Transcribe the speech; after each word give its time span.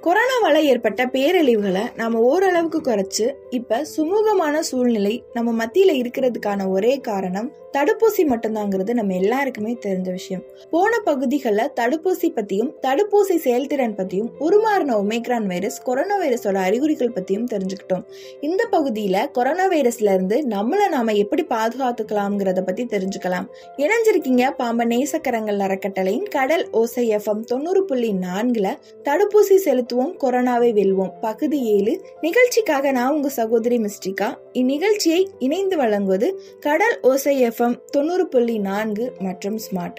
கொரோனாவால் 0.00 0.66
ஏற்பட்ட 0.66 1.02
பேரழிவுகளை 1.06 1.84
நாம 1.96 2.20
ஓரளவுக்கு 2.22 2.78
குறைச்சி 2.80 3.26
இப்ப 3.52 3.86
சுமூகமான 3.96 4.58
சூழ்நிலை 4.58 5.24
நம்ம 5.32 5.64
மத்தியில 5.64 5.90
இருக்கிறதுக்கான 5.92 6.68
ஒரே 6.68 6.96
காரணம் 6.96 7.52
தடுப்பூசி 7.72 8.22
மட்டும்தாங்கிறது 8.22 8.92
நம்ம 8.92 9.14
எல்லாருக்குமே 9.14 9.78
தெரிஞ்ச 9.86 10.10
விஷயம். 10.10 10.42
போன 10.70 10.98
பகுதிகளில் 10.98 11.70
தடுப்பூசி 11.80 12.32
பத்தியும் 12.34 12.72
தடுப்பூசி 12.82 13.36
செயல்திறன் 13.36 13.94
பத்தியும் 13.94 14.28
உருமாறின 14.40 14.96
ஒமேக்ரான் 14.96 15.46
வைரஸ் 15.46 15.82
கொரோனா 15.82 16.20
வைரஸோட 16.20 16.54
அறிகுறிகள் 16.54 17.12
பத்தியும் 17.14 17.46
தெரிஞ்சுக்கிட்டோம். 17.52 18.04
இந்த 18.40 18.68
பகுதியில 18.72 19.30
கொரோனா 19.30 19.68
வைரஸ்ல 19.68 20.14
இருந்து 20.14 20.46
நம்மள 20.48 20.88
நாம 20.88 21.12
எப்படி 21.12 21.46
பாதுகாத்துக்கலாம்ங்கிறத 21.50 22.60
பத்தி 22.60 22.84
தெரிஞ்சுக்கலாம். 22.84 23.46
இணைஞ்சிருக்கீங்க 23.76 24.50
பாம்ப 24.50 24.84
நேசக்கரங்கள் 24.84 25.58
அறக்கட்டளையின் 25.58 26.28
கடல் 26.28 26.70
ஓசை 26.70 27.16
எஃப்எம் 27.16 27.44
தொண்ணூறு 27.44 27.84
புள்ளி 27.84 28.12
நான்குல 28.12 28.68
தடுப்பூசி 29.04 29.58
செலுத்துவோம் 29.64 30.14
கொரோனாவை 30.24 30.72
வெல்வோம். 30.72 31.10
பகுதி 31.20 31.62
ஏழு 31.62 32.04
நிகழ்ச்சிக்காக 32.20 32.90
நான் 32.90 33.12
உங்க 33.12 33.28
சகோதரி 33.42 33.76
மிஸ்டிகா 33.78 34.26
இந்நிகழ்ச்சியை 34.52 35.20
இணைந்து 35.38 35.76
வழங்குவது 35.76 36.28
கடல் 36.60 36.96
ஓசை 37.02 37.34
எஃப்எம் 37.48 37.76
தொண்ணூறு 37.90 38.24
புள்ளி 38.28 38.58
நான்கு 38.58 39.12
மற்றும் 39.18 39.58
ஸ்மார்ட். 39.58 39.98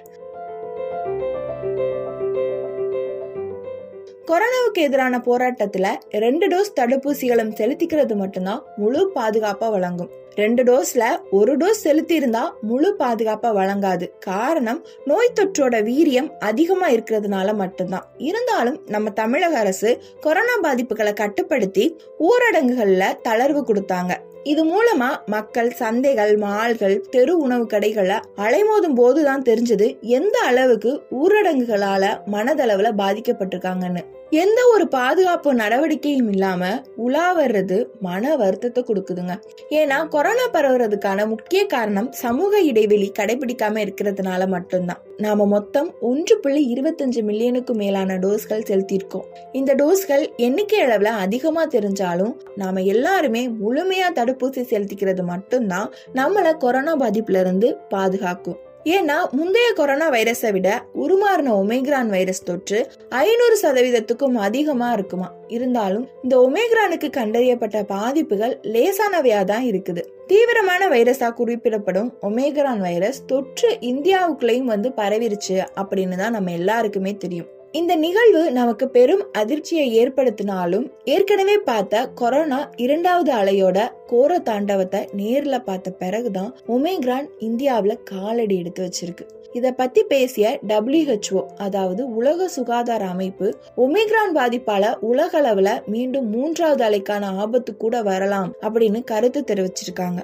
கொரோனாவுக்கு 4.34 4.82
எதிரான 4.82 5.18
போராட்டத்துல 5.18 5.88
ரெண்டு 6.10 6.48
டோஸ் 6.48 6.80
தடுப்பூசிகளும் 6.80 7.52
செலுத்திக்கிறது 7.60 8.16
மட்டும்தான் 8.16 8.64
முழு 8.76 9.12
பாதுகாப்பா 9.16 9.70
வழங்கும். 9.70 10.10
ரெண்டு 10.36 10.64
டோஸ்ல 10.64 11.04
ஒரு 11.32 11.58
டோஸ் 11.58 11.82
செலுத்தி 11.86 12.16
இருந்தா 12.16 12.56
முழு 12.62 12.96
பாதுகாப்பா 13.00 13.54
வழங்காது. 13.54 14.14
காரணம் 14.20 14.86
நோய் 15.06 15.32
தொற்றோட 15.40 15.76
வீரியம் 15.90 16.30
அதிகமா 16.40 16.90
இருக்கிறதுனால 16.90 17.56
மட்டும்தான். 17.56 18.06
இருந்தாலும் 18.18 18.82
நம்ம 18.88 19.10
தமிழக 19.10 19.58
அரசு 19.58 20.02
கொரோனா 20.20 20.56
பாதிப்புகளை 20.64 21.14
கட்டுப்படுத்தி 21.14 21.98
ஊரடங்குகள்ல 22.20 23.04
தளர்வு 23.30 23.64
கொடுத்தாங்க. 23.64 24.12
இது 24.44 24.62
மூலமா 24.66 25.10
மக்கள் 25.26 25.76
சந்தைகள் 25.80 26.38
மால்கள் 26.38 27.00
தெரு 27.10 27.38
உணவு 27.38 27.66
கடைகளை 27.68 28.16
அலைமோதும் 28.38 28.96
போதுதான் 28.96 29.42
தெரிஞ்சது 29.42 30.00
எந்த 30.02 30.40
அளவுக்கு 30.40 31.04
ஊரடங்குகளால 31.12 32.18
மனதளவுல 32.32 32.92
பாதிக்கப்பட்டிருக்காங்கன்னு. 32.98 34.04
எந்த 34.30 34.62
ஒரு 34.74 34.88
பாதுகாப்பு 34.88 35.54
நடவடிக்கையும் 35.54 36.30
இல்லாம 36.30 36.82
உலா 36.96 37.40
வர்றது 37.40 37.86
மன 38.00 38.36
வருத்தத்தை 38.36 38.86
கொடுக்குதுங்க. 38.88 39.42
ஏன்னா 39.70 40.08
கொரோனா 40.08 40.50
பரவுறதுக்கான 40.54 41.28
முக்கிய 41.28 41.66
காரணம் 41.66 42.12
சமூக 42.12 42.62
இடைவெளி 42.62 43.12
கடைபிடிக்காம 43.20 43.88
இருக்கிறதுனால 43.88 44.48
மட்டும்தான். 44.48 45.02
நாம 45.18 45.46
மொத்தம் 45.46 45.94
ஒன்று 46.02 46.40
புள்ளி 46.40 46.74
இருபத்தஞ்சு 46.74 47.22
மில்லியனுக்கும் 47.28 47.76
மேலான 47.76 48.14
டோஸ்கள் 48.14 48.68
செலுத்தியிருக்கோம். 48.70 49.28
இந்த 49.52 49.76
டோஸ்கள் 49.76 50.36
எண்ணிக்கை 50.36 50.80
அளவுல 50.86 51.04
அதிகமா 51.04 51.66
தெரிஞ்சாலும் 51.66 52.34
நாம 52.56 52.82
எல்லாருமே 52.82 53.50
முழுமையா 53.50 54.12
தடுப்பூசி 54.34 54.62
செலுத்திக்கிறது 54.62 55.24
மட்டும்தான் 55.24 55.92
நம்மளை 56.14 56.58
கொரோனா 56.58 56.98
பாதிப்புல 56.98 57.40
இருந்து 57.40 57.78
பாதுகாக்கும். 57.90 58.60
ஏன்னா 58.84 59.30
முந்தைய 59.32 59.72
கொரோனா 59.74 60.12
வைரஸை 60.12 60.52
விட 60.52 60.86
உருமாறின 60.94 61.52
ஒமேக்ரான் 61.60 62.08
வைரஸ் 62.08 62.44
தொற்று 62.44 62.92
ஐநூறு 63.10 63.60
சதவீதத்துக்கும் 63.62 64.34
அதிகமா 64.34 64.92
இருக்குமா? 64.92 65.32
இருந்தாலும் 65.48 66.10
இந்த 66.24 66.38
ஒமேக்ரானுக்கு 66.38 67.10
கண்டறியப்பட்ட 67.18 67.84
பாதிப்புகள் 67.84 68.60
லேசானவையா 68.64 69.44
தான் 69.44 69.64
இருக்குது. 69.64 70.04
தீவிரமான 70.28 70.90
வைரஸா 70.90 71.34
குறிப்பிடப்படும் 71.34 72.14
ஒமேக்ரான் 72.22 72.80
வைரஸ் 72.80 73.26
தொற்று 73.26 73.78
இந்தியாவுக்குள்ளேயும் 73.82 74.72
வந்து 74.76 74.90
பரவிருச்சு 74.90 75.66
அப்படின்னு 75.76 76.16
தான் 76.16 76.32
நம்ம 76.32 76.52
எல்லாருக்குமே 76.52 77.18
தெரியும். 77.18 77.52
இந்த 77.78 77.96
நிகழ்வு 77.96 78.52
நமக்கு 78.52 78.88
பெரும் 78.88 79.22
அதிர்ச்சியை 79.32 79.86
ஏற்படுத்தினாலும் 80.00 80.84
ஏற்கனவே 81.04 81.58
பார்த்த 81.58 82.02
கொரோனா 82.08 82.70
இரண்டாவது 82.76 83.32
அலையோட 83.34 83.78
கோர 84.08 84.38
தாண்டவத்தை 84.38 85.00
நேர்ல 85.18 85.58
பார்த்த 85.64 85.92
பிறகுதான் 85.92 86.52
ஒமேக்ரான் 86.68 87.28
இந்தியாவில் 87.40 88.04
காலடி 88.04 88.58
எடுத்து 88.58 88.84
வச்சிருக்கு. 88.86 89.26
இத 89.54 89.72
பத்தி 89.72 90.04
பேசிய 90.04 90.60
டபிள்யூஹெச்ஓ 90.68 91.42
அதாவது 91.58 92.04
உலக 92.16 92.48
சுகாதார 92.48 93.06
அமைப்பு 93.06 93.50
ஒமேக்ரான் 93.78 94.32
பாதிப்பால 94.36 94.94
உலக 95.12 95.42
அளவுல 95.42 95.86
மீண்டும் 95.86 96.30
மூன்றாவது 96.30 96.86
அலைக்கான 96.90 97.26
ஆபத்து 97.38 97.78
கூட 97.78 98.02
வரலாம் 98.02 98.54
அப்படின்னு 98.62 99.04
கருத்து 99.04 99.44
தெரிவிச்சிருக்காங்க. 99.48 100.22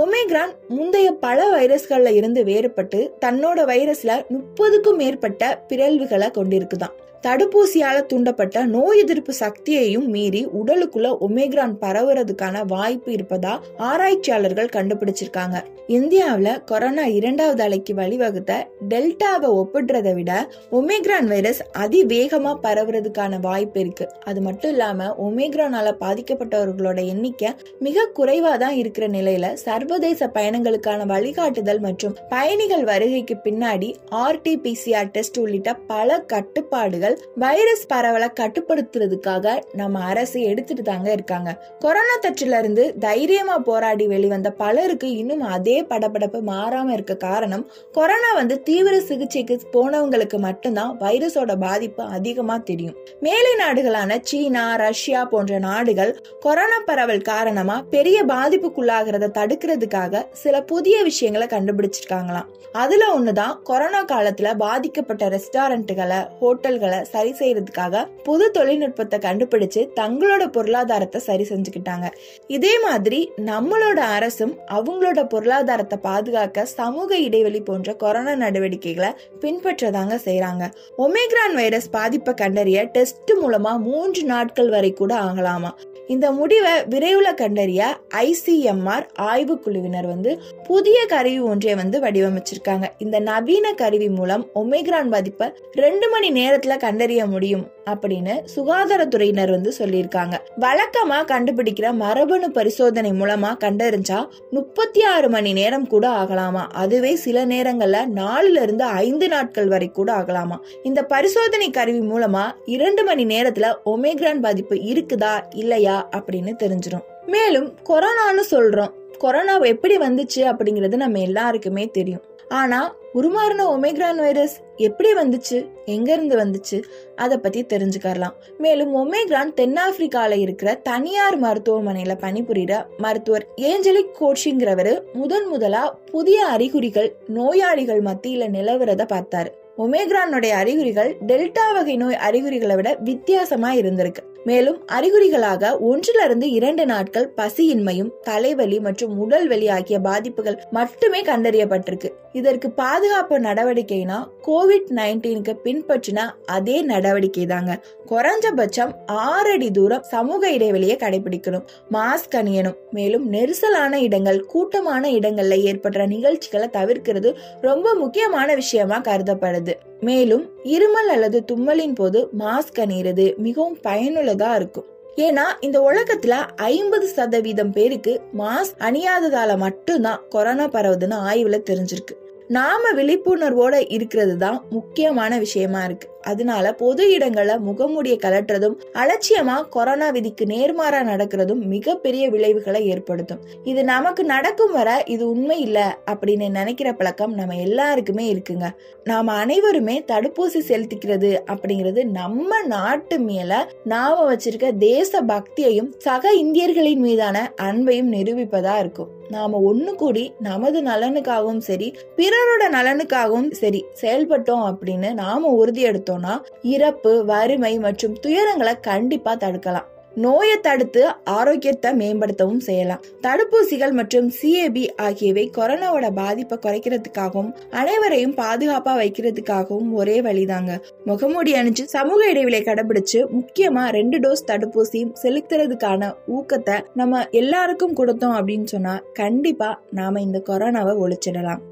ஒமேக்ரான் 0.00 0.52
முந்தைய 0.68 1.12
பல 1.12 1.46
வைரஸ்கள்ல 1.56 2.10
இருந்து 2.12 2.44
வேறுபட்டு 2.44 2.98
தன்னோட 3.24 3.60
வைரஸ்ல 3.70 4.24
முப்பதுக்கும் 4.28 4.96
மேற்பட்ட 4.96 5.64
பிறழ்வுகளை 5.68 6.28
கொண்டிருக்குதான். 6.30 6.94
தடுப்பூசியால 7.26 7.98
தூண்டப்பட்ட 8.12 8.64
நோய் 8.64 8.98
எதிர்ப்பு 8.98 9.32
சக்தியையும் 9.32 10.06
மீறி 10.06 10.46
உடலுக்குள்ள 10.46 11.08
ஒமேக்ரான் 11.20 11.74
பரவுறதுக்கான 11.80 12.62
வாய்ப்பு 12.66 13.10
இருப்பதா 13.12 13.52
ஆராய்ச்சியாளர்கள் 13.78 14.72
கண்டுபிடிச்சிருக்காங்க. 14.76 15.58
இந்தியாவில் 15.86 16.64
கொரோனா 16.64 17.04
இரண்டாவது 17.04 17.62
அலைக்கு 17.64 17.92
வழிவகுத்த 17.94 18.52
டெல்டாவை 18.88 19.48
ஒப்பிடுறதை 19.60 20.14
விட 20.14 20.32
ஒமேக்ரான் 20.70 21.26
வைரஸ் 21.26 21.60
அதிவேகமா 21.78 22.52
பரவுறதுக்கான 22.62 23.40
வாய்ப்பு 23.40 23.80
இருக்கு. 23.80 24.06
அது 24.24 24.40
மட்டும் 24.40 24.70
இல்லாம 24.70 25.08
ஒமேக்ரானால 25.22 25.92
பாதிக்கப்பட்டவர்களோட 26.00 27.06
எண்ணிக்கை 27.06 27.50
மிக 27.78 28.06
குறைவா 28.18 28.54
தான் 28.56 28.74
இருக்கிற 28.74 29.08
நிலையில 29.08 29.52
சர்வதேச 29.52 30.30
பயணங்களுக்கான 30.38 31.06
வழிகாட்டுதல் 31.06 31.80
மற்றும் 31.80 32.16
பயணிகள் 32.28 32.84
வருகைக்கு 32.84 33.36
பின்னாடி 33.44 33.94
ஆர்டிபிசிஆர் 34.24 35.12
டெஸ்ட் 35.12 35.38
உள்ளிட்ட 35.38 35.74
பல 35.74 36.20
கட்டுப்பாடுகள் 36.26 37.09
வைரஸ் 37.36 37.86
பரவலை 37.94 38.28
கட்டுப்படுத்துறதுக்காக 38.40 39.62
நம்ம 39.72 40.04
அரசு 40.04 40.42
எடுத்துட்டு 40.42 40.82
தாங்க 40.82 41.12
இருக்காங்க. 41.12 41.66
கொரோனா 41.78 42.16
தொற்றுல 42.22 42.58
இருந்து 42.58 42.94
தைரியமா 42.98 43.58
போராடி 43.58 44.06
வெளிவந்த 44.06 44.50
பலருக்கு 44.50 45.16
இன்னும் 45.16 45.40
அதே 45.40 45.82
படபடப்பு 45.82 46.40
மாறாம 46.46 46.88
இருக்க 46.88 47.16
காரணம் 47.16 47.70
கொரோனா 47.92 48.32
வந்து 48.34 48.62
தீவிர 48.62 49.00
சிகிச்சைக்கு 49.00 49.60
போனவங்களுக்கு 49.72 50.38
மட்டும்தான் 50.38 50.98
வைரஸோட 51.00 51.56
பாதிப்பு 51.60 52.04
அதிகமா 52.04 52.56
தெரியும். 52.56 52.96
மேலை 53.20 53.50
நாடுகளான 53.58 54.18
சீனா 54.22 54.74
ரஷ்யா 54.74 55.24
போன்ற 55.24 55.58
நாடுகள் 55.58 56.20
கொரோனா 56.40 56.78
பரவல் 56.84 57.20
காரணமா 57.20 57.82
பெரிய 57.90 58.24
பாதிப்புக்குள்ளாகிறத 58.24 59.30
தடுக்கிறதுக்காக 59.38 60.24
சில 60.32 60.62
புதிய 60.62 61.02
விஷயங்களை 61.02 61.46
கண்டுபிடிச்சிருக்காங்களாம். 61.46 62.46
அதுல 62.72 63.04
ஒண்ணுதான் 63.18 63.62
கொரோனா 63.62 64.04
காலத்துல 64.04 64.54
பாதிக்கப்பட்ட 64.58 65.28
ரெஸ்டாரண்ட்டுகளை 65.28 66.26
ஹோட்டல்களை 66.40 66.99
சரி 67.02 67.32
செய்யறதுக்காக 67.38 68.06
புது 68.22 68.50
தொழில்நுட்பத்தை 68.50 69.18
கண்டுபிடிச்சு 69.18 69.88
தங்களோட 70.00 70.46
பொருளாதாரத்தை 70.46 71.20
சரி 71.20 71.42
செஞ்சுக்கிட்டாங்க. 71.42 72.06
இதே 72.46 72.80
மாதிரி 72.80 73.32
நம்மளோட 73.36 73.96
அரசும் 73.96 74.58
அவங்களோட 74.70 75.28
பொருளாதாரத்தை 75.28 75.98
பாதுகாக்க 75.98 76.64
சமூக 76.64 77.16
இடைவெளி 77.16 77.60
போன்ற 77.60 77.94
கொரோனா 77.94 78.34
நடவடிக்கைகளை 78.34 79.10
பின்பற்றதாங்க 79.40 80.18
செய்யறாங்க 80.24 80.70
ஒமேக்ரான் 80.98 81.54
வைரஸ் 81.54 81.90
பாதிப்பை 81.90 82.34
கண்டறிய 82.34 82.82
டெஸ்ட் 82.82 83.32
மூலமா 83.42 83.78
மூன்று 83.78 84.24
நாட்கள் 84.24 84.68
வரை 84.68 84.92
கூட 84.92 85.14
ஆகலாமா? 85.14 85.76
இந்த 86.10 86.32
முடிவை 86.32 86.84
விரைவில் 86.84 87.34
கண்டறிய 87.34 88.00
ஐசிஎம்ஆர் 88.14 89.04
ஆய்வு 89.14 89.58
குழுவினர் 89.58 90.06
வந்து 90.06 90.42
புதிய 90.62 91.06
கருவி 91.06 91.38
ஒன்றை 91.38 91.74
வந்து 91.74 92.00
வடிவமைச்சிருக்காங்க. 92.00 92.84
இந்த 92.98 93.18
நவீன 93.18 93.72
கருவி 93.72 94.08
மூலம் 94.08 94.46
ஒமேக்ரான் 94.54 95.10
பாதிப்பை 95.10 95.52
ரெண்டு 95.72 96.08
மணி 96.08 96.32
நேரத்துல 96.32 96.78
கண்டறிய 96.78 97.26
முடியும் 97.26 97.66
அப்படின்னு 97.90 98.34
சுகாதாரத்துறையினர் 98.56 99.50
வந்து 99.50 99.72
சொல்லியிருக்காங்க. 99.78 100.34
வழக்கமா 100.60 101.18
கண்டுபிடிக்கிற 101.26 101.92
மரபணு 101.92 102.50
பரிசோதனை 102.50 103.10
மூலமா 103.10 103.56
கண்டறிஞ்சா 103.64 104.28
முப்பத்தி 104.50 105.02
ஆறு 105.02 105.28
மணி 105.28 105.52
நேரம் 105.52 105.86
கூட 105.86 106.08
ஆகலாமா? 106.08 106.66
அதுவே 106.72 107.14
சில 107.16 107.46
நேரங்கள்ல 107.46 108.00
நாலுல 108.14 108.62
இருந்து 108.62 108.84
ஐந்து 108.84 109.28
நாட்கள் 109.28 109.66
வரை 109.66 109.88
கூட 109.88 110.12
ஆகலாமா? 110.12 110.60
இந்த 110.82 111.04
பரிசோதனை 111.04 111.70
கருவி 111.70 111.98
மூலமா 111.98 112.44
இரண்டு 112.64 113.04
மணி 113.04 113.24
நேரத்துல 113.24 113.74
ஒமேக்ரான் 113.84 114.40
பாதிப்பு 114.40 114.74
இருக்குதா? 114.74 115.42
இல்லையா? 115.54 115.98
அப்படின்னு 116.16 116.54
தெரிஞ்சிடும் 116.62 117.04
மேலும் 117.26 117.74
கொரோனான்னு 117.88 118.42
சொல்றோம். 118.50 118.90
கொரோனா 119.18 119.56
எப்படி 119.56 119.96
வந்துச்சு 119.96 120.36
அப்படிங்கிறது 120.36 120.96
நம்ம 120.96 121.18
எல்லாருக்குமே 121.18 121.86
தெரியும். 121.86 122.22
ஆனா 122.48 122.96
உருமாறின 123.14 123.58
ஒமேக்ரான் 123.58 124.16
வைரஸ் 124.16 124.60
எப்படி 124.76 125.12
வந்துச்சு 125.12 125.68
எங்க 125.84 126.12
இருந்து 126.12 126.36
வந்துச்சு 126.36 126.82
அதை 127.16 127.38
பத்தி 127.38 127.64
தெரிஞ்சுக்கலாம் 127.64 128.32
மேலும் 128.58 128.96
ஒமேக்ரான் 128.96 129.54
தென்னாப்பிரிக்கால 129.56 130.38
இருக்கிற 130.38 130.74
தனியார் 130.74 131.40
மருத்துவமனையில 131.40 132.14
பணிபுரிகிற 132.20 132.84
மருத்துவர் 132.96 133.46
ஏஞ்சலிக் 133.56 134.10
கோட்சிங்கிறவரு 134.20 135.02
முதன் 135.12 135.46
முதலா 135.46 135.98
புதிய 136.10 136.46
அறிகுறிகள் 136.46 137.16
நோயாளிகள் 137.26 138.02
மத்தியில 138.02 138.48
நிலவுறத 138.48 139.06
பார்த்தாரு. 139.12 139.58
ஒமேக்ரானுடைய 139.82 140.54
அறிகுறிகள் 140.62 141.16
டெல்டா 141.26 141.66
வகை 141.74 141.96
நோய் 141.96 142.16
அறிகுறிகளை 142.16 142.76
விட 142.76 142.96
வித்தியாசமா 143.00 143.72
இருந்திருக்கு. 143.72 144.22
மேலும் 144.44 144.78
அறிகுறிகளாக 144.92 145.78
ஒன்றிலிருந்து 145.78 146.50
இரண்டு 146.50 146.86
நாட்கள் 146.86 147.32
பசியின்மையும் 147.36 148.10
தலைவலி 148.22 148.80
மற்றும் 148.80 149.18
உடல் 149.18 149.48
வலி 149.48 149.68
ஆகிய 149.68 149.98
பாதிப்புகள் 149.98 150.62
மட்டுமே 150.70 151.22
கண்டறியப்பட்டிருக்கு. 151.22 152.10
இதற்கு 152.32 152.70
பாதுகாப்பு 152.70 153.38
நடவடிக்கைனா 153.38 154.18
கோவிட் 154.46 154.88
நைன்டீனுக்கு 154.90 155.54
பின்பற்றின 155.64 156.20
அதே 156.46 156.82
நடவடிக்கை 156.82 157.46
தாங்க 157.46 157.78
குறைஞ்சபட்சம் 158.08 158.92
ஆறு 159.06 159.50
அடி 159.50 159.70
தூரம் 159.70 160.02
சமூக 160.02 160.50
இடைவெளியை 160.50 160.96
கடைபிடிக்கணும். 160.96 161.66
மாஸ்க் 161.92 162.36
அணியணும். 162.36 162.78
மேலும் 162.90 163.32
நெரிசலான 163.32 163.94
இடங்கள் 163.94 164.46
கூட்டமான 164.46 165.10
இடங்கள்ல 165.10 165.58
ஏற்படுற 165.68 166.06
நிகழ்ச்சிகளை 166.06 166.68
தவிர்க்கிறது 166.72 167.32
ரொம்ப 167.60 167.94
முக்கியமான 167.94 168.54
விஷயமா 168.54 169.00
கருதப்படுது. 169.00 169.69
மேலும் 170.00 170.50
இருமல் 170.64 171.10
அல்லது 171.10 171.44
தும்மலின் 171.52 171.94
போது 171.94 172.28
மாஸ்க் 172.38 172.80
அணிகிறது 172.80 173.34
மிகவும் 173.36 173.78
பயனுள்ளதா 173.82 174.54
இருக்கும். 174.54 174.84
ஏன்னா 175.16 175.44
இந்த 175.60 175.80
உலகத்துல 175.80 176.34
ஐம்பது 176.56 177.06
சதவீதம் 177.06 177.72
பேருக்கு 177.72 178.20
மாஸ்க் 178.38 178.78
அணியாததால 178.78 179.56
மட்டும்தான் 179.56 180.22
கொரோனா 180.28 180.68
பரவுதுன்னு 180.68 181.18
ஆய்வுல 181.30 181.58
தெரிஞ்சிருக்கு. 181.70 182.14
நாம 182.48 182.92
விழிப்புணர்வோட 182.92 183.84
இருக்கிறது 183.88 184.36
தான் 184.36 184.64
முக்கியமான 184.70 185.38
விஷயமா 185.38 185.84
இருக்கு. 185.84 186.08
அதனால 186.22 186.72
பொது 186.72 187.18
இடங்கள்ல 187.18 187.58
முகமூடிய 187.58 188.16
கலட்டுறதும் 188.22 188.76
அலட்சியமா 188.94 189.68
கொரோனா 189.68 190.08
விதிக்கு 190.10 190.44
நேர்மாறா 190.44 191.00
நடக்கிறதும் 191.02 191.62
மிகப்பெரிய 191.64 192.30
விளைவுகளை 192.30 192.86
ஏற்படுத்தும். 192.86 193.38
இது 193.64 193.84
நமக்கு 193.84 194.24
நடக்கும் 194.24 194.72
வர 194.72 195.02
இது 195.06 195.30
உண்மை 195.30 195.60
இல்ல 195.60 195.98
அப்படின்னு 196.10 196.50
நினைக்கிற 196.50 196.92
பழக்கம் 196.92 197.34
நம்ம 197.34 197.56
எல்லாருக்குமே 197.56 198.34
இருக்குங்க. 198.34 198.68
நாம 199.04 199.32
அனைவருமே 199.32 200.04
தடுப்பூசி 200.12 200.60
செலுத்திக்கிறது 200.68 201.38
அப்படிங்கிறது 201.46 202.04
நம்ம 202.04 202.62
நாட்டு 202.62 203.18
மேல 203.18 203.72
நாம 203.84 204.34
வச்சிருக்க 204.34 204.76
தேச 204.76 205.22
பக்தியையும் 205.22 205.92
சக 205.98 206.32
இந்தியர்களின் 206.32 207.00
மீதான 207.00 207.52
அன்பையும் 207.62 208.12
நிரூபிப்பதா 208.12 208.78
இருக்கும். 208.78 209.08
நாம 209.30 209.74
ஒண்ணு 209.74 209.94
கூடி 209.94 210.32
நமது 210.40 210.82
நலனுக்காகவும் 210.82 211.58
சரி 211.58 211.92
பிறரோட 212.16 212.62
நலனுக்காகவும் 212.72 213.50
சரி 213.50 213.84
செயல்பட்டோம் 214.02 214.64
அப்படின்னு 214.70 215.12
நாம 215.12 215.48
உறுதி 215.48 215.82
எடுத்தோம்னா 216.10 216.34
இறப்பு 216.74 217.14
வறுமை 217.30 217.74
மற்றும் 217.86 218.18
துயரங்களை 218.26 218.76
கண்டிப்பா 218.90 219.34
தடுக்கலாம். 219.46 219.88
நோயை 220.22 220.54
தடுத்து 220.64 221.02
ஆரோக்கியத்தை 221.34 221.90
மேம்படுத்தவும் 221.98 222.62
செய்யலாம். 222.66 223.02
தடுப்பூசிகள் 223.26 223.92
மற்றும் 223.98 224.28
சிஏபி 224.38 224.82
ஆகியவை 225.06 225.44
கொரோனாவோட 225.58 226.06
பாதிப்பை 226.18 226.56
குறைக்கிறதுக்காகவும் 226.64 227.52
அனைவரையும் 227.80 228.34
பாதுகாப்பா 228.40 228.94
வைக்கிறதுக்காகவும் 229.02 229.92
ஒரே 230.00 230.16
வழிதாங்க. 230.26 230.74
முகமூடி 231.10 231.54
அணிஞ்சு 231.60 231.86
சமூக 231.94 232.20
இடைவெளியை 232.32 232.62
கடைபிடிச்சு 232.66 233.20
முக்கியமா 233.36 233.84
ரெண்டு 233.98 234.18
டோஸ் 234.26 234.48
தடுப்பூசியும் 234.50 235.16
செலுத்துறதுக்கான 235.22 236.12
ஊக்கத்தை 236.38 236.78
நம்ம 237.00 237.24
எல்லாருக்கும் 237.42 237.98
கொடுத்தோம் 238.00 238.38
அப்படின்னு 238.40 238.68
சொன்னா 238.76 238.96
கண்டிப்பா 239.22 239.72
நாம 240.00 240.20
இந்த 240.28 240.40
கொரோனாவை 240.50 240.94
ஒழிச்சிடலாம். 241.06 241.62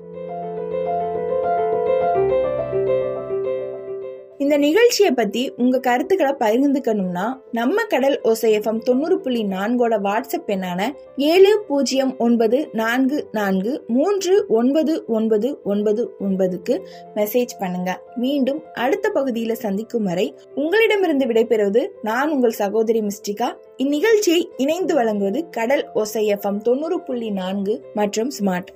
இந்த 4.49 4.59
நிகழ்ச்சியை 4.59 5.11
பத்தி 5.13 5.41
உங்க 5.57 5.79
கருத்துக்களை 5.79 6.31
பகிர்ந்துக்கணும்னா 6.43 7.25
நம்ம 7.53 7.83
கடல் 7.85 8.21
ஓசைஎஃப்எம் 8.25 8.79
தொண்ணூறு 8.79 9.21
புள்ளி 9.21 9.43
நான்கோட 9.45 9.95
வாட்ஸ்அப் 10.07 10.49
எண்ணான 10.55 10.81
ஏழு 11.17 11.65
பூஜ்ஜியம் 11.67 12.13
ஒன்பது 12.19 12.59
நான்கு 12.73 13.29
நான்கு 13.33 13.73
மூன்று 13.89 14.47
ஒன்பது 14.49 15.05
ஒன்பது 15.07 15.61
ஒன்பது 15.65 16.05
ஒன்பதுக்கு 16.21 16.77
மெசேஜ் 17.15 17.53
பண்ணுங்க. 17.59 18.01
மீண்டும் 18.17 18.63
அடுத்த 18.75 19.11
பகுதியில 19.15 19.53
சந்திக்கும் 19.53 20.03
வரை 20.03 20.35
உங்களிடமிருந்து 20.55 21.27
விடைபெறுவது 21.27 21.87
நான் 22.03 22.31
உங்கள் 22.31 22.59
சகோதரி 22.63 23.01
மிஸ்டிகா. 23.01 23.51
இந்நிகழ்ச்சியை 23.77 24.41
இணைந்து 24.57 24.95
வழங்குவது 24.95 25.43
கடல் 25.51 25.85
ஓசைஎஃப்எம் 25.95 26.61
தொண்ணூறு 26.61 27.01
புள்ளி 27.03 27.31
நான்கு 27.31 27.77
மற்றும் 27.95 28.31
ஸ்மார்ட் 28.39 28.73